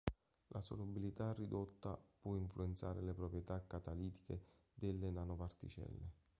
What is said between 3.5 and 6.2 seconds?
catalitiche delle nanoparticelle.